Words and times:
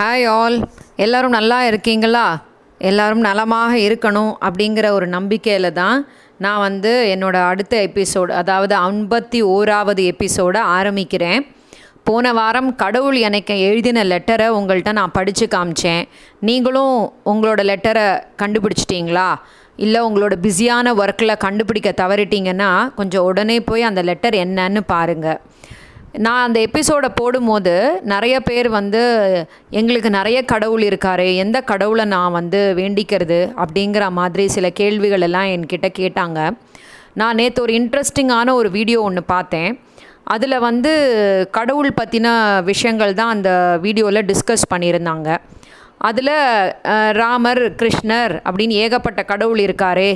Hi 0.00 0.24
all 0.30 0.56
எல்லோரும் 0.96 1.30
நல்லா 1.30 1.58
இருக்கீங்களா? 1.66 2.24
எல்லாரும் 2.80 3.20
நலமாக 3.20 3.76
இருக்கணும் 3.76 4.32
அப்படிங்கிற 4.46 4.86
ஒரு 4.88 5.06
நம்பிக்கையில் 5.06 5.68
தான் 5.72 5.98
நான் 6.38 6.58
வந்து 6.58 6.92
என்னோட 7.14 7.36
அடுத்த 7.46 7.76
எபிசோடு 7.86 8.32
அதாவது 8.32 8.74
ஐம்பத்தி 8.76 9.40
ஓராவது 9.54 10.04
எபிசோடை 10.04 10.60
ஆரம்பிக்கிறேன். 10.60 11.40
போன 12.04 12.32
வாரம் 12.32 12.70
கடவுள் 12.74 13.18
எனக்கு 13.28 13.60
எழுதின 13.60 14.04
லெட்டரை 14.04 14.48
உங்கள்கிட்ட 14.58 14.92
நான் 14.92 15.10
படித்து 15.10 15.46
காமிச்சேன். 15.46 16.04
நீங்களும் 16.40 16.94
உங்களோட 17.24 17.62
லெட்டரை 17.72 18.06
கண்டுபிடிச்சிட்டிங்களா? 18.42 19.28
இல்லை 19.76 20.02
உங்களோட 20.02 20.36
பிஸியான 20.42 20.94
ஒர்க்கில் 20.94 21.42
கண்டுபிடிக்க 21.46 21.94
தவறிட்டீங்கன்னா 22.02 22.94
கொஞ்சம் 22.94 23.24
உடனே 23.24 23.60
போய் 23.60 23.82
அந்த 23.82 24.02
லெட்டர் 24.02 24.34
என்னன்னு 24.44 24.82
பாருங்கள் 24.86 25.40
நான் 26.24 26.44
அந்த 26.46 26.58
எபிசோடை 26.60 27.08
போடும்போது 27.14 27.72
நிறைய 28.12 28.36
பேர் 28.40 28.68
வந்து 28.76 29.00
எங்களுக்கு 29.70 30.10
நிறைய 30.10 30.38
கடவுள் 30.52 30.84
இருக்காரு 30.88 31.26
எந்த 31.36 31.58
கடவுளை 31.70 32.04
நான் 32.12 32.36
வந்து 32.36 32.60
வேண்டிக்கிறது 32.76 33.38
அப்படிங்கிற 33.62 34.04
மாதிரி 34.18 34.44
சில 34.54 34.66
கேள்விகள் 34.70 35.24
எல்லாம் 35.26 35.50
என்கிட்ட 35.54 35.88
கேட்டாங்க. 35.98 36.38
நான் 37.20 37.38
நேற்று 37.40 37.62
ஒரு 37.62 37.72
இன்ட்ரெஸ்டிங்கான 37.80 38.52
ஒரு 38.52 38.70
வீடியோ 38.70 39.00
ஒன்று 39.08 39.22
பார்த்தேன். 39.34 39.70
அதில் 40.34 40.64
வந்து 40.68 40.92
கடவுள் 41.58 41.90
பற்றின 42.00 42.28
விஷயங்கள் 42.70 43.12
தான் 43.14 43.34
அந்த 43.36 43.50
வீடியோவில் 43.82 44.28
டிஸ்கஸ் 44.30 44.70
பண்ணியிருந்தாங்க. 44.74 45.28
அதில் 46.08 46.34
ராமர் 47.20 47.62
கிருஷ்ணர் 47.82 48.34
அப்படின்னு 48.48 48.80
ஏகப்பட்ட 48.84 49.20
கடவுள் 49.32 49.60
இருக்காரே 49.66 50.10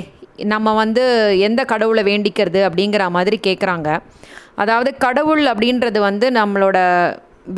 நம்ம 0.53 0.73
வந்து 0.73 1.03
எந்த 1.47 1.61
கடவுளை 1.71 2.03
வேண்டிக்கிறது 2.03 2.59
அப்படிங்கிற 2.67 3.03
மாதிரி 3.09 3.37
கேட்குறாங்க 3.47 3.89
அதாவது 4.55 4.89
கடவுள் 5.05 5.43
அப்படின்றது 5.51 5.99
வந்து 6.09 6.29
நம்மளோட 6.39 6.77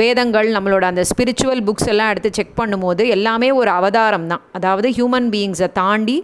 வேதங்கள் 0.02 0.49
நம்மளோட 0.55 0.83
அந்த 0.89 1.03
ஸ்பிரிச்சுவல் 1.09 1.61
புக்ஸ் 1.67 1.89
எல்லாம் 1.93 2.11
எடுத்து 2.11 2.29
செக் 2.38 2.59
பண்ணும்போது 2.59 3.03
எல்லாமே 3.16 3.49
ஒரு 3.61 3.71
அவதாரம் 3.79 4.27
தான். 4.31 4.43
அதாவது 4.57 4.88
ஹியூமன் 4.97 5.27
பீயிங்ஸை 5.33 5.69
தாண்டி 5.79 6.17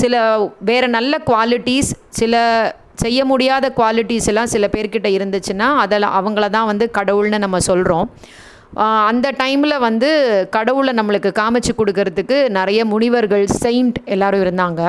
சில 0.00 0.14
வேறு 0.70 0.88
நல்ல 0.96 1.20
குவாலிட்டிஸ் 1.28 1.92
சில 2.20 2.42
செய்ய 3.02 3.20
முடியாத 3.30 3.68
குவாலிட்டிஸ் 3.78 4.28
எல்லாம் 4.32 4.50
சில 4.54 4.66
பேர்கிட்ட 4.74 5.08
இருந்துச்சுன்னா 5.18 5.68
அதில் 5.84 6.14
அவங்கள 6.18 6.48
தான் 6.56 6.68
வந்து 6.72 6.86
கடவுள்னு 6.98 7.40
நம்ம 7.44 7.60
சொல்கிறோம் 7.70 8.08
அந்த 9.10 9.26
டைமில் 9.40 9.82
வந்து 9.88 10.10
கடவுளை 10.56 10.92
நம்மளுக்கு 10.98 11.30
காமிச்சு 11.40 11.72
கொடுக்கறதுக்கு 11.80 12.38
நிறைய 12.58 12.80
முனிவர்கள் 12.92 13.44
செயிண்ட் 13.64 13.98
எல்லாரும் 14.14 14.44
இருந்தாங்க. 14.44 14.82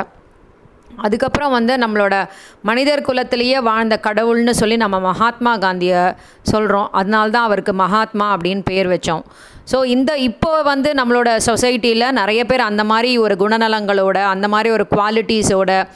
அதுக்கப்புறம் 0.97 1.51
வந்து 1.51 1.77
நம்மளோட 1.77 2.27
மனிதர் 2.61 3.01
குலத்திலேயே 3.01 3.61
வாழ்ந்த 3.61 3.99
கடவுள்னு 4.03 4.49
சொல்லி 4.49 4.77
நம்ம 4.77 4.99
மகாத்மா 4.99 5.57
காந்தியை 5.57 6.13
சொல்கிறோம் 6.41 6.89
அதனால 6.91 7.29
தான் 7.29 7.43
அவருக்கு 7.43 7.73
மகாத்மா 7.73 8.38
அப்படின்னு 8.38 8.61
பேர் 8.65 8.88
வச்சோம். 8.88 9.23
ஸோ 9.71 9.85
இந்த 9.85 10.17
இப்போ 10.17 10.61
வந்து 10.61 10.91
நம்மளோட 10.91 11.38
சொசைட்டியில் 11.45 12.11
நிறைய 12.11 12.45
பேர் 12.45 12.61
அந்த 12.61 12.83
மாதிரி 12.83 13.17
ஒரு 13.17 13.35
குணநலங்களோட 13.35 14.17
அந்த 14.23 14.47
மாதிரி 14.47 14.69
ஒரு 14.69 14.85
குவாலிட்டிஸோட 14.95 15.88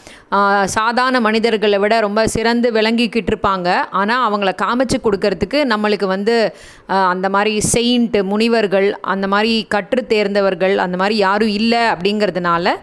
சாதாரண 0.76 1.18
மனிதர்களை 1.28 1.78
விட 1.84 1.94
ரொம்ப 2.06 2.22
சிறந்து 2.36 2.68
விளங்கிக்கிட்டு 2.78 3.32
இருப்பாங்க. 3.34 3.70
ஆனால் 4.00 4.24
அவங்கள 4.28 4.52
காமிச்சு 4.64 4.98
கொடுக்கறதுக்கு 5.06 5.60
நம்மளுக்கு 5.74 6.08
வந்து 6.16 6.36
அந்த 7.14 7.28
மாதிரி 7.36 7.54
செயின்ட்டு 7.74 8.22
முனிவர்கள் 8.32 8.88
அந்த 9.14 9.28
மாதிரி 9.34 9.54
கற்று 9.76 10.04
தேர்ந்தவர்கள் 10.14 10.76
அந்த 10.86 10.98
மாதிரி 11.02 11.18
யாரும் 11.26 11.54
இல்லை 11.60 11.84
அப்படிங்கிறதுனால 11.94 12.76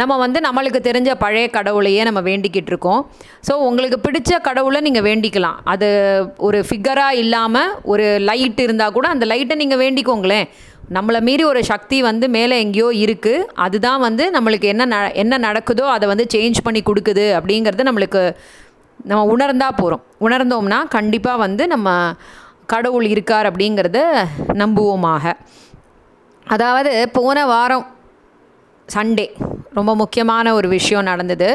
நம்ம 0.00 0.12
வந்து 0.22 0.38
நம்மளுக்கு 0.46 0.80
தெரிஞ்ச 0.86 1.10
பழைய 1.24 1.46
கடவுளையே 1.56 2.02
நம்ம 2.06 2.20
வேண்டிக்கிட்டு 2.28 2.70
இருக்கோம். 2.72 3.02
ஸோ 3.48 3.52
உங்களுக்கு 3.66 3.98
பிடிச்ச 4.06 4.40
கடவுளை 4.48 4.78
நீங்கள் 4.86 5.06
வேண்டிக்கலாம். 5.08 5.58
அது 5.72 5.88
ஒரு 6.46 6.60
ஃபிகராக 6.68 7.20
இல்லாமல் 7.22 7.74
ஒரு 7.92 8.06
லைட் 8.28 8.62
இருந்தால் 8.64 8.96
கூட 8.96 9.08
அந்த 9.14 9.26
லைட்டை 9.32 9.56
நீங்கள் 9.62 9.82
வேண்டிக்கோங்களேன். 9.84 10.48
நம்மளை 10.92 11.20
மீறி 11.20 11.44
ஒரு 11.44 11.60
சக்தி 11.64 11.98
வந்து 12.02 12.26
மேலே 12.28 12.54
எங்கேயோ 12.64 12.88
இருக்குது 13.04 13.46
அதுதான் 13.64 14.00
வந்து 14.00 14.24
நம்மளுக்கு 14.36 14.66
என்ன 14.72 14.84
ந 14.86 14.96
என்ன 15.22 15.38
நடக்குதோ 15.38 15.84
அதை 15.94 16.06
வந்து 16.08 16.24
சேஞ்ச் 16.34 16.58
பண்ணி 16.64 16.80
கொடுக்குது 16.88 17.24
அப்படிங்கிறது 17.38 17.88
நம்மளுக்கு 17.88 18.22
நம்ம 18.98 19.22
உணர்ந்தா 19.34 19.68
போகிறோம் 19.80 20.02
உணர்ந்தோம்னா 20.26 20.78
கண்டிப்பாக 20.96 21.42
வந்து 21.44 21.66
நம்ம 21.66 21.88
கடவுள் 22.66 23.06
இருக்கார் 23.14 23.48
அப்படிங்கிறத 23.50 24.00
நம்புவோமாக. 24.62 25.32
அதாவது 26.46 26.92
போன 27.12 27.46
வாரம் 27.46 27.86
சண்டே 28.88 29.26
ரொம்ப 29.78 29.90
முக்கியமான 29.94 30.54
ஒரு 30.54 30.68
விஷயம் 30.68 31.08
நடந்தது. 31.10 31.48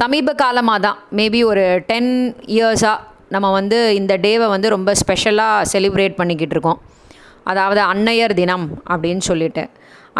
சமீப 0.00 0.34
காலமாக 0.34 0.80
தான் 0.86 0.98
மேபி 1.18 1.44
ஒரு 1.44 1.64
டென் 1.86 2.12
இயர்ஸாக 2.56 2.98
நம்ம 3.34 3.50
வந்து 3.50 3.94
இந்த 3.94 4.16
டேவை 4.16 4.46
வந்து 4.48 4.68
ரொம்ப 4.68 4.94
ஸ்பெஷலாக 4.94 5.66
செலிப்ரேட் 5.72 6.20
பண்ணிக்கிட்டு 6.20 6.54
இருக்கோம். 6.56 6.80
அதாவது 7.50 7.80
அன்னையர் 7.92 8.34
தினம் 8.40 8.66
அப்படின்னு 8.92 9.24
சொல்லிட்டு. 9.30 9.64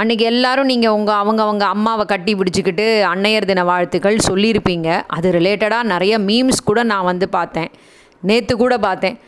அன்றைக்கி 0.01 0.25
எல்லாரும் 0.33 0.69
நீங்கள் 0.73 0.95
உங்கள் 0.97 1.19
அவங்க 1.23 1.41
அவங்க 1.47 1.65
அம்மாவை 1.75 2.05
கட்டி 2.13 2.33
பிடிச்சிக்கிட்டு 2.41 2.87
அன்னையர் 3.13 3.49
தின 3.51 3.65
வாழ்த்துக்கள் 3.71 4.27
சொல்லியிருப்பீங்க. 4.29 4.89
அது 5.17 5.31
ரிலேட்டடாக 5.39 5.91
நிறைய 5.93 6.15
மீம்ஸ் 6.29 6.69
கூட 6.69 6.83
நான் 6.93 7.09
வந்து 7.11 7.29
பார்த்தேன். 7.37 7.71
நேற்று 8.23 8.55
கூட 8.63 8.77
பார்த்தேன். 8.87 9.19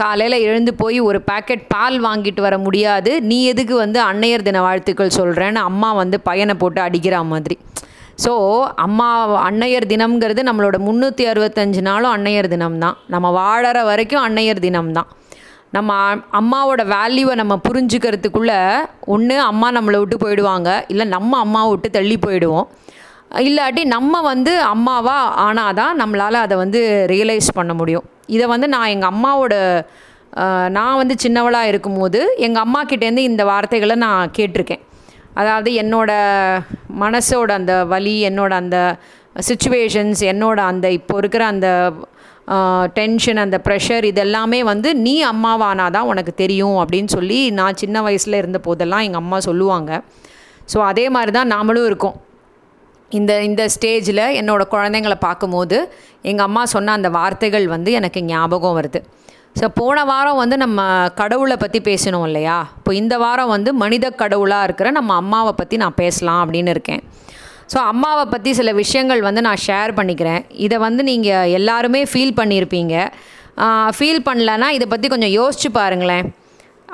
காலையில் 0.00 0.44
எழுந்து 0.48 0.72
போய் 0.82 0.98
ஒரு 1.08 1.18
பாக்கெட் 1.30 1.64
பால் 1.72 1.96
வாங்கிட்டு 2.06 2.40
வர 2.46 2.56
முடியாது. 2.66 3.12
நீ 3.30 3.38
எதுக்கு 3.52 3.74
வந்து 3.84 3.98
அன்னையர் 4.10 4.46
தின 4.48 4.60
வாழ்த்துக்கள் 4.66 5.16
சொல்கிறேன்னு 5.18 5.62
அம்மா 5.70 5.90
வந்து 6.02 6.18
பையனை 6.28 6.54
போட்டு 6.62 6.80
அடிக்கிற 6.86 7.16
மாதிரி. 7.32 7.56
ஸோ 8.24 8.32
அம்மா 8.84 9.08
அன்னையர் 9.48 9.90
தினம்ங்கிறது 9.92 10.42
நம்மளோட 10.48 10.76
முந்நூற்றி 10.86 11.24
அறுபத்தஞ்சு 11.32 11.82
நாளும் 11.88 12.12
அன்னையர் 12.16 12.52
தினம் 12.54 12.78
தான் 12.84 12.96
நம்ம 13.14 13.26
வாழற 13.40 13.78
வரைக்கும் 13.90 14.24
அன்னையர் 14.28 14.64
தினம் 14.66 14.92
தான் 14.98 15.10
நம்ம 15.76 15.92
அம்மாவோட 16.40 16.82
வேல்யூவை 16.94 17.34
நம்ம 17.40 17.54
புரிஞ்சுக்கிறதுக்குள்ளே 17.68 18.60
ஒன்று 19.14 19.34
அம்மா 19.50 19.68
நம்மளை 19.70 19.98
விட்டு 19.98 20.16
போயிடுவாங்க. 20.16 20.68
இல்லை 20.88 21.06
நம்ம 21.06 21.38
அம்மாவை 21.38 21.70
விட்டு 21.70 21.90
தள்ளி 21.90 22.18
போயிடுவோம். 22.26 22.68
இல்லாட்டி 23.46 23.82
நம்ம 23.94 24.20
வந்து 24.22 24.52
அம்மாவா 24.74 25.16
ஆனாதான் 25.46 25.98
நம்மளால் 26.02 26.44
அதை 26.44 26.56
வந்து 26.56 26.80
ரியலைஸ் 27.10 27.48
பண்ண 27.54 27.74
முடியும். 27.74 28.06
இதை 28.26 28.46
வந்து 28.54 28.68
நான் 28.74 28.92
எங்கள் 28.94 29.10
அம்மாவோட 29.14 29.54
நான் 30.76 30.96
வந்து 30.96 31.14
சின்னவளாக 31.22 31.70
இருக்கும்போது 31.72 32.20
எங்கள் 32.36 32.62
அம்மா 32.62 32.80
கிட்டேருந்து 32.84 33.28
இந்த 33.30 33.44
வார்த்தைகளை 33.44 33.96
நான் 33.96 34.32
கேட்டிருக்கேன். 34.38 34.82
அதாவது 35.34 35.70
என்னோட 35.82 36.10
மனசோட 37.00 37.50
அந்த 37.60 37.74
வலி 37.84 38.14
என்னோட 38.28 38.52
அந்த 38.62 38.78
சுச்சுவேஷன்ஸ் 39.48 40.20
என்னோட 40.32 40.58
அந்த 40.70 40.86
இப்போ 40.98 41.16
இருக்கிற 41.18 41.42
அந்த 41.46 41.68
டென்ஷன் 42.98 43.40
அந்த 43.42 43.56
ப்ரெஷர் 43.66 44.04
இதெல்லாமே 44.10 44.60
வந்து 44.64 44.88
நீ 45.06 45.14
அம்மாவானாதான் 45.32 46.08
உனக்கு 46.12 46.32
தெரியும் 46.34 46.78
அப்படின்னு 46.82 47.10
சொல்லி 47.16 47.40
நான் 47.58 47.80
சின்ன 47.82 48.02
வயசில் 48.06 48.40
இருந்த 48.40 48.58
போதெல்லாம் 48.58 49.04
எங்கள் 49.06 49.22
அம்மா 49.22 49.38
சொல்லுவாங்க. 49.48 49.90
ஸோ 50.72 50.78
அதே 50.90 51.04
மாதிரி 51.08 51.32
தான் 51.38 51.52
நாமளும் 51.54 51.86
இருக்கோம். 51.90 52.16
இந்த 53.10 53.32
இந்த 53.42 53.62
ஸ்டேஜில் 53.74 54.24
என்னோடய 54.40 54.72
குழந்தைங்கள 54.74 55.14
பார்க்கும்போது 55.26 55.76
எங்கள் 56.30 56.46
அம்மா 56.48 56.64
சொன்ன 56.64 56.92
அந்த 56.92 57.10
வார்த்தைகள் 57.10 57.66
வந்து 57.74 57.92
எனக்கு 57.92 58.20
ஞாபகம் 58.32 58.76
வருது. 58.78 59.00
ஸோ 59.60 59.66
போன 59.74 59.98
வாரம் 60.04 60.40
வந்து 60.42 60.56
நம்ம 60.56 60.80
கடவுளை 61.20 61.56
பற்றி 61.56 61.78
பேசணும் 61.90 62.26
இல்லையா? 62.26 62.58
இப்போ 62.78 62.92
இந்த 62.94 63.14
வாரம் 63.18 63.52
வந்து 63.54 63.70
மனித 63.84 64.10
கடவுளாக 64.22 64.66
இருக்கிற 64.68 64.90
நம்ம 64.90 65.14
அம்மாவை 65.14 65.52
பற்றி 65.52 65.76
நான் 65.76 66.00
பேசலாம் 66.02 66.42
அப்படின்னு 66.44 66.72
இருக்கேன். 66.74 67.02
ஸோ 67.72 67.78
அம்மாவை 67.92 68.24
பற்றி 68.32 68.50
சில 68.58 68.70
விஷயங்கள் 68.82 69.20
வந்து 69.28 69.40
நான் 69.46 69.62
ஷேர் 69.66 69.92
பண்ணிக்கிறேன். 69.98 70.42
இதை 70.66 70.76
வந்து 70.86 71.02
நீங்கள் 71.10 71.50
எல்லாருமே 71.58 72.00
ஃபீல் 72.12 72.38
பண்ணியிருப்பீங்க 72.40 72.94
ஃபீல் 73.96 74.22
பண்ணலன்னா 74.28 74.68
இதை 74.76 74.86
பற்றி 74.92 75.06
கொஞ்சம் 75.12 75.34
யோசிச்சு 75.38 75.68
பாருங்களேன். 75.78 76.26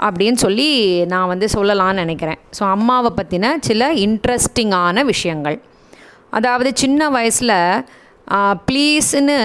அப்படின்னு 0.07 0.39
சொல்லி 0.45 0.69
நான் 1.13 1.31
வந்து 1.33 1.47
சொல்லலாம்னு 1.57 2.03
நினைக்கிறேன். 2.05 2.41
ஸோ 2.57 2.63
அம்மாவை 2.77 3.11
பற்றின 3.19 3.51
சில 3.69 3.91
இன்ட்ரெஸ்டிங்கான 4.07 5.05
விஷயங்கள். 5.13 5.59
அதாவது 6.39 6.71
சின்ன 6.83 7.11
வயசில் 7.17 7.57
ப்ளீஸ்னு 8.69 9.39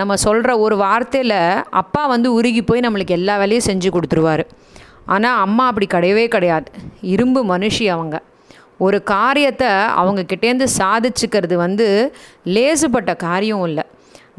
நம்ம 0.00 0.16
சொல்கிற 0.26 0.50
ஒரு 0.64 0.76
வார்த்தையில் 0.84 1.38
அப்பா 1.80 2.02
வந்து 2.14 2.28
உருகி 2.38 2.62
போய் 2.70 2.86
நம்மளுக்கு 2.86 3.16
எல்லா 3.18 3.34
வேலையும் 3.42 3.68
செஞ்சு 3.70 3.90
கொடுத்துருவாரு. 3.94 4.44
ஆனால் 5.14 5.40
அம்மா 5.44 5.64
அப்படி 5.70 5.86
கிடையவே 5.94 6.24
கிடையாது. 6.34 6.68
இரும்பு 7.14 7.42
மனுஷி 7.52 7.86
அவங்க. 7.94 8.16
ஒரு 8.80 8.98
காரியத்தை 9.14 9.70
அவங்க 10.00 10.22
கிட்டேருந்து 10.30 10.66
சாதிச்சுக்கிறது 10.80 11.54
வந்து 11.66 11.86
லேசுப்பட்ட 12.54 13.12
காரியம் 13.28 13.66
இல்லை. 13.68 13.84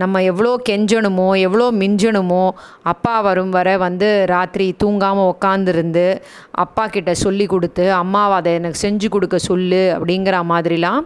நம்ம 0.02 0.20
எவ்வளோ 0.32 0.50
கெஞ்சணுமோ 0.70 1.28
எவ்வளோ 1.46 1.68
மிஞ்சணுமோ 1.82 2.44
அப்பா 2.92 3.14
வரும் 3.28 3.54
வர 3.56 3.70
வந்து 3.84 4.10
ராத்திரி 4.32 4.68
தூங்காமல் 4.84 5.30
உக்காந்துருந்து 5.32 6.04
அப்பா 6.64 6.84
கிட்ட 6.88 7.14
சொல்லி 7.24 7.46
கொடுத்து 7.54 7.86
அம்மாவை 8.02 8.36
அதை 8.40 8.54
எனக்கு 8.60 8.80
செஞ்சு 8.84 9.10
கொடுக்க 9.16 9.40
சொல்லு 9.48 9.82
அப்படிங்கிற 9.96 10.44
மாதிரிலாம் 10.52 11.02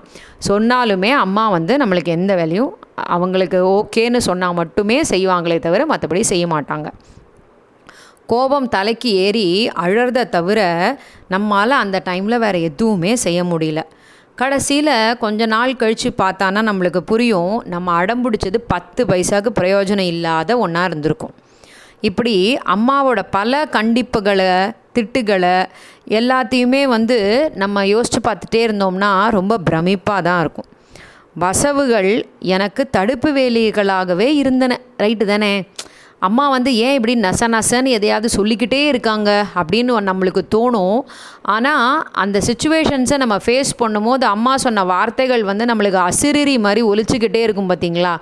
சொன்னாலுமே 0.50 1.12
அம்மா 1.26 1.46
வந்து 1.58 1.76
நம்மளுக்கு 1.84 2.16
எந்த 2.18 2.36
வேலையும் 2.42 2.74
அவங்களுக்கு 3.16 3.62
ஓகேன்னு 3.78 4.22
சொன்னால் 4.30 4.60
மட்டுமே 4.62 5.00
செய்வாங்களே 5.14 5.60
தவிர 5.68 5.86
மற்றபடி 5.94 6.24
செய்ய 6.34 6.48
மாட்டாங்க. 6.56 6.90
கோபம் 8.32 8.68
தலைக்கு 8.74 9.10
ஏறி 9.24 9.48
அழறத 9.84 10.22
தவிர 10.36 10.60
நம்மால் 11.28 11.74
அந்த 11.84 11.98
டைமில் 12.10 12.42
வேறு 12.44 12.60
எதுவுமே 12.62 13.12
செய்ய 13.16 13.40
முடியல. 13.44 13.80
கடைசியில் 14.36 15.18
கொஞ்ச 15.18 15.46
நாள் 15.46 15.72
கழித்து 15.76 16.10
பார்த்தானா 16.18 16.62
நம்மளுக்கு 16.70 17.02
புரியும். 17.12 17.56
நம்ம 17.74 17.92
அடம் 18.02 18.22
பிடிச்சது 18.24 18.60
பத்து 18.68 19.02
பைசாவுக்கு 19.06 19.52
பிரயோஜனம் 19.60 20.12
இல்லாத 20.14 20.58
ஒன்றா 20.58 20.84
இருந்திருக்கும். 20.84 21.34
இப்படி 22.10 22.36
அம்மாவோட 22.76 23.22
பல 23.32 23.62
கண்டிப்புகளை 23.72 24.50
திட்டுகளை 24.96 25.56
எல்லாத்தையுமே 26.20 26.84
வந்து 26.96 27.18
நம்ம 27.56 27.86
யோசித்து 27.88 28.22
பார்த்துட்டே 28.28 28.62
இருந்தோம்னா 28.68 29.12
ரொம்ப 29.38 29.60
பிரமிப்பாக 29.70 30.22
தான் 30.30 30.42
இருக்கும். 30.44 30.70
வசவுகள் 31.44 32.12
எனக்கு 32.56 32.84
தடுப்பு 32.96 33.30
வேலிகளாகவே 33.36 34.28
இருந்தன. 34.42 34.80
ரைட்டு 35.04 35.26
தானே? 35.26 35.54
அம்மா 36.28 36.44
வந்து 36.50 36.72
ஏன் 36.86 36.96
இப்படி 36.98 37.14
நச 37.20 37.48
நசன்னு 37.56 37.94
எதையாவது 37.98 38.30
சொல்லிக்கிட்டே 38.38 38.82
இருக்காங்க? 38.88 39.30
அப்படின்னு 39.62 39.94
நம்மளுக்கு 40.10 40.42
தோணும். 40.56 41.00
ஆனால் 41.56 42.04
அந்த 42.24 42.38
சுச்சுவேஷன்ஸை 42.48 43.18
நம்ம 43.24 43.38
ஃபேஸ் 43.46 43.72
பண்ணும்போது 43.82 44.26
அம்மா 44.36 44.54
சொன்ன 44.66 44.84
வார்த்தைகள் 44.94 45.44
வந்து 45.52 45.66
நம்மளுக்கு 45.72 46.00
அசிரிரி 46.10 46.56
மாதிரி 46.68 46.84
ஒழிச்சிக்கிட்டே 46.92 47.42
இருக்கும் 47.48 47.72
பார்த்தீங்களா 47.72 48.14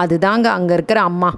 அதுதாங்க 0.00 0.48
அங்கே 0.56 0.74
இருக்கிற 0.78 1.00
அம்மா. 1.10 1.30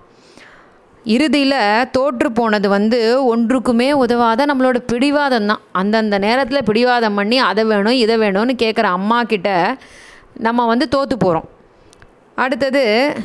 இறுதியில் 1.06 1.58
தோற்று 1.96 2.28
போனது 2.38 2.68
வந்து 2.76 2.98
ஒன்றுக்குமே 3.32 3.90
உதவாத 4.04 4.46
நம்மளோட 4.50 4.78
பிடிவாதம் 4.92 5.48
தான். 5.50 5.62
அந்தந்த 5.80 6.18
நேரத்தில் 6.26 6.66
பிடிவாதம் 6.68 7.16
பண்ணி 7.20 7.38
அதை 7.50 7.64
வேணும் 7.70 8.00
இதை 8.04 8.16
வேணும்னு 8.24 8.54
கேட்குற 8.64 8.88
அம்மா 8.98 9.18
கிட்ட 9.32 9.48
நம்ம 10.46 10.66
வந்து 10.66 10.86
தோற்று 10.94 11.16
போகிறோம் 11.16 11.48
அடுத்தது 12.40 12.82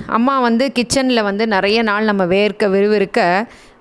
அம்மா 0.08 0.36
வந்து 0.40 0.66
கிச்சனில் 0.76 1.24
வந்து 1.24 1.44
நிறைய 1.48 1.80
நாள் 1.84 2.04
நம்ம 2.04 2.24
வேர்க்க 2.26 2.68
விறுவிறுக்க 2.76 3.20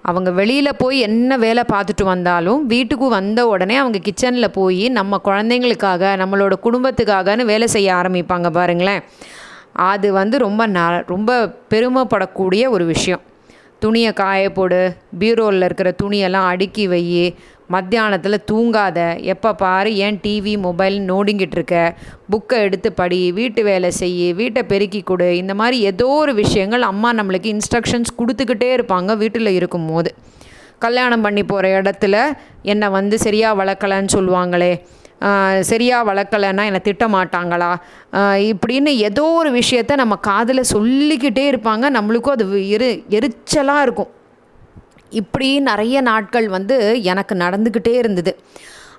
அவங்க 0.03 0.31
வெளியில் 0.31 0.79
போய் 0.79 0.99
என்ன 0.99 1.37
வேலை 1.37 1.63
பார்த்துட்டு 1.73 2.05
வந்தாலும் 2.05 2.61
வீட்டுக்கு 2.67 3.07
வந்த 3.09 3.41
உடனே 3.47 3.77
அவங்க 3.77 3.99
கிச்சனில் 3.99 4.57
போய் 4.59 4.85
நம்ம 4.89 5.21
குழந்தைங்களுக்காக 5.25 6.13
நம்மளோட 6.23 6.55
குடும்பத்துக்காகன்னு 6.65 7.45
வேலை 7.45 7.67
செய்ய 7.67 7.89
ஆரம்பிப்பாங்க 7.95 8.51
பாருங்களேன். 8.51 9.05
அது 9.91 10.09
வந்து 10.13 10.37
ரொம்ப 10.39 10.63
ந 10.69 10.81
ரொம்ப 11.07 11.31
பெருமைப்படக்கூடிய 11.71 12.63
ஒரு 12.69 12.85
விஷயம். 12.85 13.23
துணியை 13.79 14.13
காய 14.13 14.43
போடு 14.51 14.79
பீரோவில் 15.21 15.65
இருக்கிற 15.65 15.89
துணியெல்லாம் 16.03 16.49
அடுக்கி 16.53 16.85
வை 16.89 17.03
மத்தியானத்தில் 17.73 18.45
தூங்காத 18.51 18.99
எப்போ 19.33 19.51
பாரு 19.63 19.91
ஏன் 20.07 20.19
டிவி 20.25 20.55
மொபைல் 20.65 20.97
நோடிங்கிட்டு 21.11 21.57
இருக்க 21.59 21.77
புக்கை 22.33 22.57
எடுத்து 22.67 22.89
படி 23.01 23.21
வீட்டு 23.39 23.61
வேலை 23.69 23.91
செய் 24.01 24.27
வீட்டை 24.41 24.63
பெருக்கி 24.73 25.01
கொடு. 25.03 25.29
இந்த 25.43 25.53
மாதிரி 25.61 25.79
ஏதோ 25.91 26.09
ஒரு 26.23 26.35
விஷயங்கள் 26.43 26.85
அம்மா 26.93 27.11
நம்மளுக்கு 27.21 27.49
இன்ஸ்ட்ரக்ஷன்ஸ் 27.55 28.13
கொடுத்துக்கிட்டே 28.19 28.69
இருப்பாங்க 28.77 29.17
வீட்டில் 29.23 29.57
இருக்கும் 29.59 29.89
போது 29.93 30.13
கல்யாணம் 30.85 31.25
பண்ணி 31.27 31.43
போகிற 31.53 31.67
இடத்துல 31.81 32.17
என்னை 32.73 32.89
வந்து 32.99 33.19
சரியாக 33.27 33.59
வளர்க்கலன்னு 33.63 34.15
சொல்லுவாங்களே 34.17 34.73
சரியாக 35.69 36.07
வளர்க்கலைன்னா 36.09 36.63
என்னை 36.69 36.81
திட்ட 36.87 37.05
மாட்டாங்களா? 37.15 37.69
இப்படின்னு 38.51 38.91
ஏதோ 39.09 39.25
ஒரு 39.41 39.51
விஷயத்த 39.61 39.97
நம்ம 40.01 40.15
காதில் 40.29 40.71
சொல்லிக்கிட்டே 40.73 41.45
இருப்பாங்க. 41.53 41.85
நம்மளுக்கும் 41.97 42.35
அது 42.37 42.47
எரு 42.77 42.89
எரிச்சலாக 43.19 43.85
இருக்கும். 43.87 44.11
இப்படி 45.21 45.49
நிறைய 45.71 45.97
நாட்கள் 46.11 46.47
வந்து 46.57 46.77
எனக்கு 47.13 47.35
நடந்துக்கிட்டே 47.45 47.95
இருந்தது. 48.03 48.33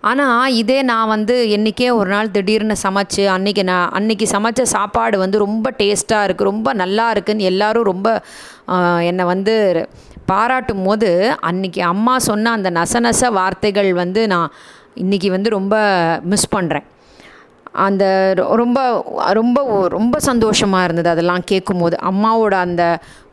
ஆனால் 0.10 0.54
இதே 0.62 0.80
நான் 0.90 1.12
வந்து 1.14 1.36
என்றைக்கே 1.56 1.88
ஒரு 2.00 2.10
நாள் 2.10 2.34
திடீர்னு 2.36 2.76
சமைச்சு 2.84 3.24
அன்றைக்கி 3.36 3.64
நான் 3.64 3.94
அன்றைக்கி 3.98 4.26
சமைச்ச 4.34 4.64
சாப்பாடு 4.74 5.18
வந்து 5.24 5.38
ரொம்ப 5.46 5.72
டேஸ்ட்டாக 5.80 6.26
இருக்குது 6.28 6.50
ரொம்ப 6.52 6.74
நல்லா 6.82 7.06
இருக்குதுன்னு 7.14 7.50
எல்லோரும் 7.52 7.90
ரொம்ப 7.92 8.10
என்னை 9.10 9.26
வந்து 9.34 9.56
பாராட்டும் 10.32 10.86
போது 10.88 11.10
அன்றைக்கி 11.50 11.82
அம்மா 11.92 12.14
சொன்ன 12.28 12.52
அந்த 12.58 12.70
நசநச 12.80 13.32
வார்த்தைகள் 13.40 13.90
வந்து 13.94 14.22
நான் 14.34 14.54
இன்றைக்கி 15.04 15.30
வந்து 15.36 15.50
ரொம்ப 15.58 15.76
மிஸ் 16.32 16.54
பண்ணுறேன் 16.56 16.86
அந்த 17.86 18.04
ரொம்ப 18.62 18.80
ரொம்ப 19.40 19.60
ரொம்ப 19.96 20.16
சந்தோஷமாக 20.30 20.86
இருந்தது 20.88 21.10
அதெல்லாம் 21.14 21.46
கேட்கும்போது. 21.46 21.96
அம்மாவோட 22.12 22.56
அந்த 22.68 22.84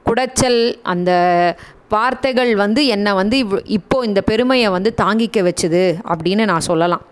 குடைச்சல் 0.08 0.60
அந்த 0.92 1.10
வார்த்தைகள் 1.94 2.50
வந்து 2.62 2.80
என்னை 2.94 3.12
வந்து 3.20 3.36
இவ் 3.44 3.56
இப்போது 3.76 4.06
இந்த 4.08 4.20
பெருமையை 4.30 4.68
வந்து 4.76 4.90
தாங்கிக்க 5.02 5.38
வச்சுது 5.48 5.82
அப்படின்னு 6.12 6.44
நான் 6.50 6.66
சொல்லலாம். 6.68 7.02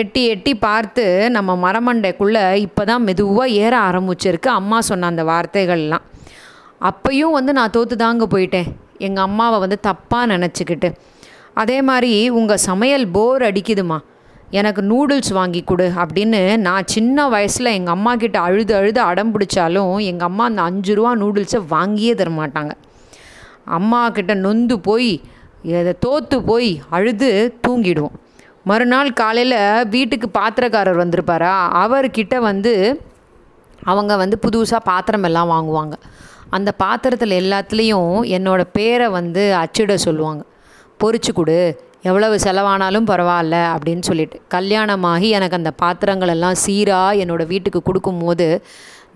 எட்டி 0.00 0.22
எட்டி 0.32 0.52
பார்த்து 0.66 1.04
நம்ம 1.36 1.50
மரமண்டைக்குள்ளே 1.64 2.42
இப்போ 2.66 2.82
தான் 2.90 3.04
மெதுவாக 3.08 3.54
ஏற 3.64 3.74
ஆரம்பிச்சிருக்கு. 3.88 4.48
அம்மா 4.60 4.78
சொன்ன 4.88 5.10
அந்த 5.12 5.24
வார்த்தைகள்லாம். 5.30 6.04
அப்பையும் 6.90 7.36
வந்து 7.38 7.52
நான் 7.58 7.74
தோற்று 7.76 7.96
தாங்க 8.04 8.26
போயிட்டேன். 8.34 8.68
எங்கள் 9.06 9.26
அம்மாவை 9.28 9.58
வந்து 9.64 9.78
தப்பாக 9.88 10.30
நினச்சிக்கிட்டு. 10.34 10.88
அதே 11.62 11.78
மாதிரி 11.88 12.12
உங்கள் 12.38 12.64
சமையல் 12.68 13.06
போர் 13.16 13.44
அடிக்குதுமா. 13.48 13.98
எனக்கு 14.58 14.82
நூடுல்ஸ் 14.90 15.32
வாங்கி 15.38 15.60
கொடு 15.70 15.86
அப்படின்னு 16.02 16.40
நான் 16.66 16.90
சின்ன 16.94 17.28
வயசில் 17.34 17.74
எங்கள் 17.78 17.94
அம்மா 17.96 18.12
கிட்ட 18.22 18.38
அழுது 18.48 18.72
அழுது 18.80 19.00
அடம் 19.10 19.32
பிடிச்சாலும் 19.34 19.96
எங்கள் 20.10 20.28
அம்மா 20.30 20.44
அந்த 20.50 20.62
அஞ்சு 20.68 20.92
ரூபா 20.98 21.10
நூடுல்ஸை 21.22 21.60
வாங்கியே 21.74 22.12
தரமாட்டாங்க. 22.20 22.74
அம்மா 23.68 24.10
கிட்ட 24.10 24.34
நொந்து 24.34 24.80
போய் 24.80 25.20
அதை 25.64 25.94
தோற்று 25.98 26.42
போய் 26.42 26.80
அழுது 26.90 27.58
தூங்கிடுவோம். 27.68 28.16
மறுநாள் 28.64 29.12
காலையில் 29.12 29.88
வீட்டுக்கு 29.88 30.28
பாத்திரக்காரர் 30.28 30.98
வந்திருப்பாரா? 30.98 31.54
அவர்கிட்ட 31.84 32.36
வந்து 32.38 33.00
அவங்க 33.82 34.16
வந்து 34.16 34.38
புதுசாக 34.46 34.80
பாத்திரம் 34.84 35.22
எல்லாம் 35.22 35.50
வாங்குவாங்க. 35.50 35.92
அந்த 36.50 36.72
பாத்திரத்தில் 36.72 37.36
எல்லாத்துலேயும் 37.40 38.16
என்னோடய 38.36 38.64
பேரை 38.72 39.08
வந்து 39.08 39.56
அச்சிட 39.62 39.94
சொல்லுவாங்க. 39.94 40.42
பொறிச்சு 41.04 41.32
கொடு 41.34 41.58
எவ்வளவு 42.02 42.36
செலவானாலும் 42.36 43.08
பரவாயில்ல 43.10 43.56
அப்படின்னு 43.74 44.02
சொல்லிட்டு. 44.02 44.40
கல்யாணமாகி 44.54 45.28
எனக்கு 45.28 45.56
அந்த 45.56 45.70
பாத்திரங்கள் 45.70 46.28
எல்லாம் 46.28 46.54
சீராக 46.54 47.14
என்னோடய 47.14 47.46
வீட்டுக்கு 47.46 47.82
கொடுக்கும்போது 47.82 48.64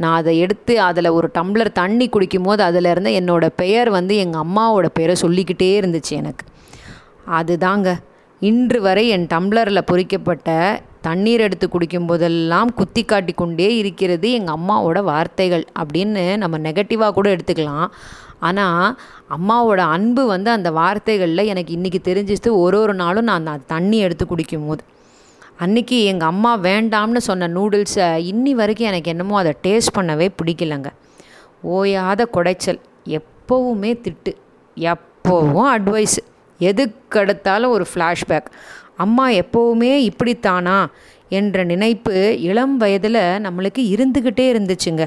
நான் 0.02 0.18
அதை 0.20 0.32
எடுத்து 0.44 0.74
அதில் 0.88 1.14
ஒரு 1.18 1.28
டம்ளர் 1.38 1.76
தண்ணி 1.80 2.06
குடிக்கும் 2.08 2.46
போது 2.48 2.62
அதில் 2.68 2.88
என்னோடய 3.20 3.58
பெயர் 3.62 3.90
வந்து 3.98 4.16
எங்கள் 4.24 4.44
அம்மாவோட 4.44 4.88
பெயரை 4.98 5.16
சொல்லிக்கிட்டே 5.24 5.68
இருந்துச்சு 5.80 6.14
எனக்கு. 6.20 6.46
அதுதாங்க 7.38 7.90
இன்று 8.42 8.78
வரை 8.86 9.04
என் 9.14 9.26
டம்ளரில் 9.32 9.88
பொறிக்கப்பட்ட 9.90 10.48
தண்ணீர் 11.06 11.44
எடுத்து 11.46 11.66
குடிக்கும் 11.68 12.08
போதெல்லாம் 12.08 12.70
குத்தி 12.74 13.02
காட்டி 13.04 13.32
கொண்டே 13.32 13.68
இருக்கிறது 13.80 14.28
எங்கள் 14.38 14.56
அம்மாவோட 14.58 14.98
வார்த்தைகள் 15.10 15.64
அப்படின்னு 15.80 16.22
நம்ம 16.42 16.58
நெகட்டிவாக 16.66 17.16
கூட 17.18 17.28
எடுத்துக்கலாம். 17.34 17.88
ஆனால் 18.48 18.86
அம்மாவோட 19.36 19.80
அன்பு 19.96 20.22
வந்து 20.32 20.50
அந்த 20.50 20.68
வார்த்தைகளில் 20.78 21.50
எனக்கு 21.52 21.72
இன்றைக்கி 21.76 22.00
தெரிஞ்சிச்சு 22.08 22.50
ஒரு 22.64 22.78
ஒரு 22.84 22.94
நாளும் 23.02 23.28
நான் 23.28 23.40
அந்த 23.42 23.64
தண்ணி 23.74 23.98
எடுத்து 24.06 24.24
குடிக்கும் 24.26 24.66
போது 24.66 24.82
அன்றைக்கி 25.60 26.04
எங்கள் 26.04 26.28
அம்மா 26.28 26.58
வேண்டாம்னு 26.58 27.16
சொன்ன 27.16 27.48
நூடுல்ஸை 27.48 28.06
இன்னி 28.30 28.50
வரைக்கும் 28.50 28.86
எனக்கு 28.86 29.10
என்னமோ 29.10 29.36
அதை 29.38 29.52
டேஸ்ட் 29.62 29.96
பண்ணவே 29.98 30.28
பிடிக்கலங்க. 30.42 30.86
ஓயாத 31.64 32.24
குடைச்சல். 32.32 32.80
எப்போவுமே 33.06 33.90
திட்டு. 34.04 34.32
எப்போவும் 34.76 35.68
அட்வைஸ் 35.74 36.16
எதுக்கெடுத்தாலும் 36.60 37.68
ஒரு 37.68 37.86
ஃப்ளாஷ்பேக் 37.94 38.48
அம்மா 38.96 39.28
எப்போவுமே 39.28 40.08
இப்படித்தானா 40.08 40.86
என்ற 41.28 41.64
நினைப்பு 41.64 42.40
இளம் 42.40 42.76
வயதில் 42.76 43.22
நம்மளுக்கு 43.46 43.82
இருந்துக்கிட்டே 43.94 44.46
இருந்துச்சுங்க. 44.54 45.06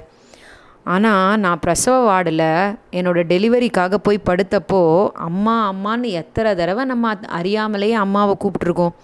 ஆனால் 0.84 1.40
நான் 1.40 1.60
பிரசவ 1.60 1.98
வார்டில் 2.06 2.78
என்னோடய 2.92 3.28
டெலிவரிக்காக 3.34 3.96
போய் 3.96 4.26
படுத்தப்போ 4.26 5.10
அம்மா 5.12 5.74
அம்மான்னு 5.74 6.10
எத்தனை 6.22 6.56
தடவை 6.56 6.86
நம்ம 6.86 7.14
அறியாமலேயே 7.14 7.92
அம்மாவை 7.92 8.36
கூப்பிட்ருக்கோம் 8.44 8.96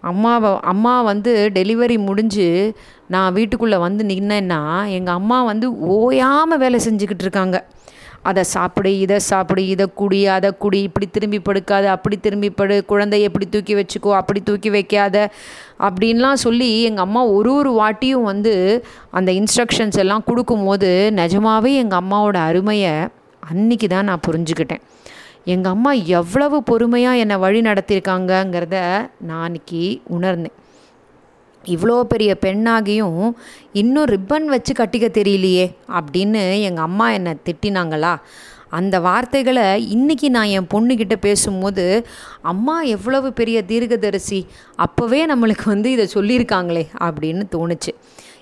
அம்மாவை 0.00 0.60
அம்மா 0.60 1.02
வந்து 1.02 1.50
டெலிவரி 1.54 1.98
முடிஞ்சு 1.98 2.74
நான் 3.06 3.32
வீட்டுக்குள்ளே 3.32 3.76
வந்து 3.76 4.04
நின்னேன்னா 4.04 4.86
எங்கள் 4.86 5.14
அம்மா 5.14 5.42
வந்து 5.42 5.78
ஓயாமல் 5.80 6.58
வேலை 6.58 6.80
செஞ்சுக்கிட்டு 6.84 7.22
இருக்காங்க. 7.22 7.64
அதை 8.22 8.44
சாப்பிடு 8.44 8.98
இதை 8.98 9.18
சாப்பிடு 9.18 9.66
இதை 9.68 9.86
குடி 9.94 10.26
அதை 10.26 10.50
குடி 10.58 10.82
இப்படி 10.82 11.06
திரும்பி 11.06 11.38
படுக்காத 11.38 11.90
அப்படி 11.90 12.16
திரும்பி 12.16 12.50
படு 12.50 12.84
குழந்தைய 12.88 13.20
எப்படி 13.20 13.46
தூக்கி 13.48 13.74
வச்சுக்கோ 13.74 14.16
அப்படி 14.16 14.40
தூக்கி 14.40 14.70
வைக்காத 14.70 15.30
அப்படின்லாம் 15.78 16.32
சொல்லி 16.32 16.82
எங்கள் 16.82 17.02
அம்மா 17.02 17.24
ஒரு 17.24 17.52
ஒரு 17.52 17.70
வாட்டியும் 17.70 18.22
வந்து 18.22 18.84
அந்த 19.10 19.32
இன்ஸ்ட்ரக்ஷன்ஸ் 19.32 19.98
எல்லாம் 19.98 20.24
கொடுக்கும்போது 20.24 21.10
நிஜமாகவே 21.10 21.74
எங்கள் 21.74 21.98
அம்மாவோட 21.98 22.34
அருமையை 22.34 23.08
அன்னைக்கு 23.50 23.88
தான் 23.88 24.04
நான் 24.04 24.24
புரிஞ்சுக்கிட்டேன். 24.28 24.82
எங்கள் 25.48 25.72
அம்மா 25.72 25.92
எவ்வளவு 25.92 26.62
பொறுமையாக 26.62 27.16
என்னை 27.16 27.36
வழி 27.36 27.60
நடத்தியிருக்காங்கங்கிறத 27.60 28.76
நான் 29.20 29.44
அன்றைக்கி 29.44 30.00
உணர்ந்தேன். 30.06 30.56
இவ்வளோ 31.64 32.00
பெரிய 32.00 32.36
பெண்ணாகியும் 32.40 33.30
இன்னும் 33.72 34.04
ரிப்பன் 34.04 34.44
வச்சு 34.44 34.72
கட்டிக்க 34.74 35.06
தெரியலையே 35.18 35.64
அப்படின்னு 35.88 36.42
எங்கள் 36.62 36.84
அம்மா 36.84 37.10
என்னை 37.10 37.32
திட்டினாங்களா? 37.44 38.12
அந்த 38.68 39.00
வார்த்தைகளை 39.00 39.66
இன்றைக்கி 39.94 40.28
நான் 40.28 40.52
என் 40.56 40.70
பொண்ணுக்கிட்ட 40.74 41.16
பேசும்போது 41.20 42.06
அம்மா 42.42 42.82
எவ்வளவு 42.82 43.32
பெரிய 43.32 43.62
தீர்க்கதரிசி 43.62 44.46
அப்போவே 44.78 45.22
நம்மளுக்கு 45.34 45.64
வந்து 45.64 45.90
இதை 45.90 46.08
சொல்லியிருக்காங்களே 46.14 46.84
அப்படின்னு 47.00 47.44
தோணுச்சு. 47.56 47.94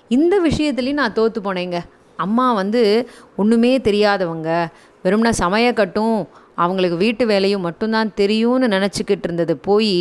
இந்த 0.08 0.40
விஷயத்துலேயும் 0.48 1.00
நான் 1.02 1.12
தோற்று 1.12 1.40
போனேங்க. 1.40 1.78
அம்மா 2.16 2.52
வந்து 2.52 2.82
ஒன்றுமே 3.36 3.78
தெரியாதவங்க. 3.78 4.50
வெறும்னா 5.04 5.32
சமையக்கட்டும் 5.38 6.26
அவங்களுக்கு 6.62 6.96
வீட்டு 7.04 7.24
வேலையும் 7.26 7.64
மட்டும்தான் 7.68 8.10
தெரியும்னு 8.20 8.66
நினச்சிக்கிட்டு 8.74 9.26
இருந்தது. 9.28 9.54
போய் 9.68 9.94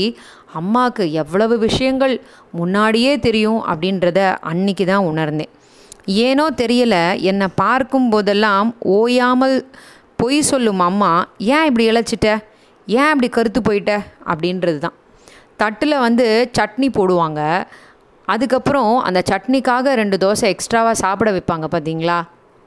அம்மாவுக்கு 0.59 1.05
எவ்வளவு 1.21 1.55
விஷயங்கள் 1.67 2.15
முன்னாடியே 2.59 3.13
தெரியும் 3.27 3.61
அப்படின்றத 3.71 4.19
அன்னைக்கு 4.51 4.85
தான் 4.85 5.07
உணர்ந்தேன். 5.11 5.51
ஏனோ 6.27 6.45
தெரியல 6.63 6.95
என்னை 7.31 7.47
பார்க்கும் 7.63 8.09
போதெல்லாம் 8.09 8.69
ஓயாமல் 8.95 9.55
பொய் 10.21 10.39
சொல்லும் 10.49 10.83
அம்மா 10.89 11.13
ஏன் 11.55 11.65
இப்படி 11.69 11.85
இழைச்சிட்ட? 11.91 12.29
ஏன் 12.87 13.11
இப்படி 13.13 13.29
கருத்து 13.29 13.61
போயிட்ட? 13.61 13.93
அப்படின்றது 14.31 14.77
தான். 14.77 14.95
தட்டில் 15.61 16.03
வந்து 16.07 16.25
சட்னி 16.57 16.87
போடுவாங்க. 16.97 17.41
அதுக்கப்புறம் 18.27 18.93
அந்த 19.07 19.19
சட்னிக்காக 19.29 19.93
ரெண்டு 20.01 20.17
தோசை 20.23 20.47
எக்ஸ்ட்ராவாக 20.53 21.01
சாப்பிட 21.03 21.31
வைப்பாங்க 21.31 21.67
பார்த்தீங்களா 21.73 22.17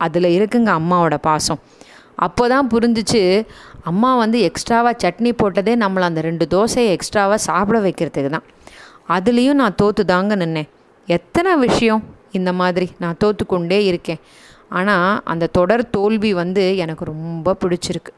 அதில் 0.00 0.28
இருக்குங்க 0.36 0.70
அம்மாவோட 0.80 1.16
பாசம். 1.28 1.60
அப்போ 2.26 2.44
தான் 2.52 2.68
புரிஞ்சிச்சு 2.72 3.22
அம்மா 3.90 4.10
வந்து 4.22 4.38
எக்ஸ்ட்ராவாக 4.48 4.94
சட்னி 5.02 5.30
போட்டதே 5.40 5.74
நம்மளை 5.82 6.04
அந்த 6.10 6.20
ரெண்டு 6.28 6.44
தோசையை 6.54 6.88
எக்ஸ்ட்ராவாக 6.96 7.40
சாப்பிட 7.48 7.78
வைக்கிறதுக்கு 7.86 8.30
தான். 8.36 8.46
அதுலேயும் 9.16 9.60
நான் 9.62 9.78
தோற்று 9.82 10.02
தாங்க 10.12 10.34
நின்னேன். 10.42 10.68
எத்தனை 11.08 11.52
விஷயம் 11.66 12.02
இந்த 12.38 12.50
மாதிரி 12.60 12.86
நான் 13.02 13.20
தோற்றுக்கொண்டே 13.24 13.78
இருக்கேன். 13.90 14.20
ஆனால் 14.78 15.20
அந்த 15.32 15.50
தொடர் 15.58 15.84
தோல்வி 15.96 16.30
வந்து 16.40 16.64
எனக்கு 16.84 17.04
ரொம்ப 17.12 17.56
பிடிச்சிருக்கு. 17.62 18.12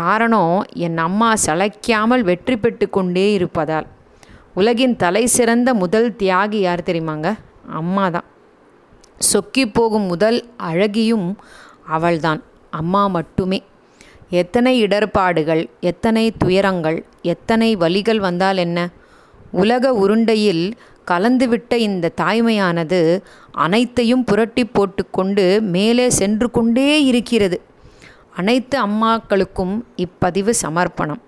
காரணம் 0.00 0.56
என் 0.86 0.98
அம்மா 1.08 1.28
சளைக்காமல் 1.46 2.24
வெற்றி 2.30 2.56
பெற்று 2.62 2.86
கொண்டே 2.96 3.26
இருப்பதால். 3.38 3.86
உலகின் 4.60 4.96
தலை 5.02 5.22
சிறந்த 5.36 5.70
முதல் 5.82 6.08
தியாகி 6.20 6.60
யார் 6.66 6.88
தெரியுமாங்க? 6.88 7.28
அம்மா 7.80 8.04
தான் 8.16 8.26
சொக்கி 9.30 9.64
போகும் 9.76 10.06
முதல் 10.12 10.38
அழகியும் 10.68 11.28
அவள்தான். 11.96 12.40
அம்மா 12.80 13.02
மட்டுமே. 13.16 13.58
எத்தனை 14.40 14.72
இடர்பாடுகள் 14.78 15.62
எத்தனை 15.80 16.24
துயரங்கள் 16.42 16.98
எத்தனை 17.32 17.68
வலிகள் 17.76 18.20
வந்தால் 18.26 18.60
என்ன? 18.66 18.78
உலக 19.62 19.92
உருண்டையில் 19.94 20.64
கலந்துவிட்ட 21.10 21.74
இந்த 21.88 22.06
தாய்மையானது 22.20 22.98
அனைத்தையும் 23.64 24.24
புரட்டி 24.24 24.64
போட்டுக்கொண்டு 24.66 25.44
மேலே 25.74 26.06
சென்று 26.20 26.48
கொண்டே 26.56 26.88
இருக்கிறது. 27.10 27.58
அனைத்து 28.36 28.76
அம்மாக்களுக்கும் 28.86 29.74
இப்பதிவு 30.04 30.52
சமர்ப்பணம். 30.62 31.22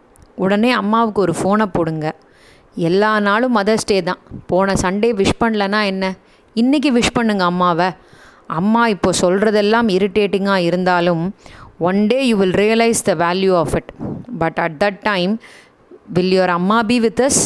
உடனே 0.44 0.70
அம்மாவுக்கு 0.80 1.20
ஒரு 1.20 1.34
ஃபோனை 1.40 1.66
போடுங்க. 1.76 2.08
எல்லா 2.88 3.12
நாளும் 3.28 3.56
மதர்ஸ் 3.56 3.88
டே 3.90 3.98
தான். 4.08 4.20
போன 4.50 4.74
சண்டே 4.82 5.10
விஷ் 5.20 5.40
பண்ணலனா 5.40 5.80
என்ன? 5.92 6.04
இன்றைக்கி 6.54 6.90
விஷ் 6.98 7.16
பண்ணுங்க 7.18 7.44
அம்மாவை. 7.44 7.88
அம்மா 8.48 8.82
இப்போ 8.88 9.10
சொல்கிறதெல்லாம் 9.20 9.88
இரிட்டேட்டிங்காக 9.96 10.66
இருந்தாலும் 10.68 11.24
one 11.80 12.00
day 12.08 12.18
you 12.28 12.36
will 12.36 12.58
realise 12.64 13.00
the 13.04 13.14
value 13.24 13.52
of 13.54 13.74
it 13.76 13.90
but 14.38 14.58
at 14.58 14.76
that 14.84 15.00
time 15.02 15.32
will 16.16 16.32
your 16.32 16.50
அம்மா 16.50 16.78
be 16.82 16.98
with 16.98 17.20
us 17.20 17.40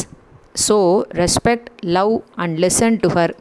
so 0.67 0.77
respect 1.15 1.69
love 1.97 2.13
and 2.35 2.57
listen 2.59 2.97
to 3.03 3.09
her 3.17 3.33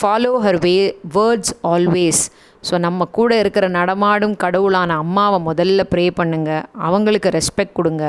follow 0.00 0.32
her 0.46 0.60
way 0.66 0.74
words 1.16 1.54
always 1.64 2.22
so 2.68 2.78
நம்ம 2.78 3.04
கூட 3.04 3.38
இருக்கிற 3.38 3.68
நடமாடும் 3.68 4.36
கடவுளான 4.36 4.96
அம்மாவை 4.96 5.38
முதல்ல 5.48 5.82
pray 5.92 6.10
பண்ணுங்கள் 6.20 6.64
அவங்களுக்கு 6.78 7.28
ரெஸ்பெக்ட் 7.28 7.72
கொடுங்க. 7.72 8.04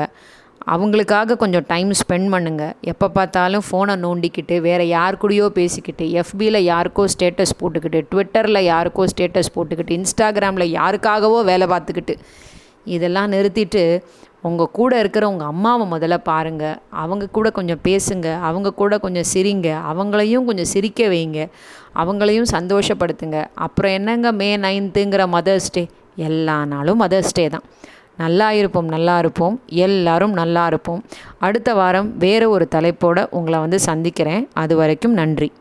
அவங்களுக்காக 0.66 1.36
கொஞ்சம் 1.36 1.64
டைம் 1.66 1.90
ஸ்பெண்ட் 1.90 2.28
பண்ணுங்கள் 2.34 2.72
எப்போ 2.80 3.08
பார்த்தாலும் 3.08 3.64
ஃபோனை 3.70 3.94
நோண்டிக்கிட்டு 3.96 4.60
வேறு 4.60 4.88
யார் 4.88 5.18
கூடயோ 5.22 5.46
பேசிக்கிட்டு 5.46 6.06
எஃபியில் 6.22 6.60
யாருக்கோ 6.60 7.04
ஸ்டேட்டஸ் 7.14 7.56
போட்டுக்கிட்டு 7.60 8.00
ட்விட்டரில் 8.10 8.60
யாருக்கோ 8.60 9.04
ஸ்டேட்டஸ் 9.16 9.52
போட்டுக்கிட்டு 9.54 9.94
இன்ஸ்டாகிராமில் 9.98 10.74
யாருக்காகவோ 10.78 11.44
வேலை 11.44 11.66
பார்த்துக்கிட்டு 11.66 12.16
இதெல்லாம் 12.84 13.32
நிறுத்திட்டு 13.32 14.02
உங்கள் 14.40 14.70
கூட 14.72 14.98
இருக்கிற 14.98 15.28
உங்கள் 15.28 15.46
அம்மாவை 15.46 15.84
முதல்ல 15.90 16.16
பாருங்கள் 16.18 16.76
அவங்க 16.90 17.28
கூட 17.28 17.50
கொஞ்சம் 17.50 17.80
பேசுங்க. 17.84 18.40
அவங்க 18.40 18.72
கூட 18.72 18.98
கொஞ்சம் 18.98 19.28
சிரிங்க. 19.34 19.68
அவங்களையும் 19.90 20.44
கொஞ்சம் 20.44 20.64
சிரிக்க 20.64 21.08
வைங்க. 21.08 21.48
அவங்களையும் 21.94 22.50
சந்தோஷப்படுத்துங்க. 22.52 23.46
அப்புறம் 23.54 23.92
என்னங்க 23.92 24.32
மே 24.32 24.56
நைன்த்துங்கிற 24.56 25.24
மதர்ஸ் 25.28 25.72
டே 25.72 25.88
எல்லா 26.16 26.64
நாளும் 26.64 27.00
மதர்ஸ் 27.02 27.32
டே 27.32 27.48
தான். 27.48 27.62
நல்லா 28.16 28.52
இருப்போம் 28.52 28.88
நல்லா 28.88 29.18
இருப்போம். 29.18 29.60
எல்லாரும் 29.66 30.32
நல்லா 30.32 30.66
இருப்போம். 30.66 31.04
அடுத்த 31.38 31.74
வாரம் 31.74 32.18
வேறு 32.18 32.50
ஒரு 32.50 32.68
தலைப்போடு 32.68 33.28
உங்களை 33.30 33.58
வந்து 33.58 33.80
சந்திக்கிறேன். 33.80 34.48
அது 34.52 34.76
வரைக்கும் 34.76 35.12
நன்றி. 35.12 35.52